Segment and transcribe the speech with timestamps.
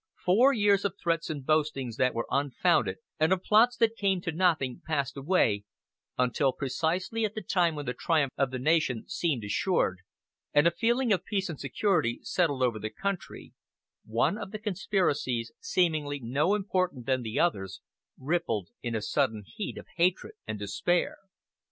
[0.17, 4.31] Four years of threats and boastings that were unfounded, and of plots that came to
[4.31, 5.63] nothing passed away,
[6.17, 9.99] until precisely at the time when the triumph of the nation seemed assured,
[10.55, 13.53] and a feeling of peace and security settled over the country,
[14.03, 17.79] one of the conspiracies, seemingly no more important than the others,
[18.17, 21.17] ripened in a sudden heat of hatred and despair.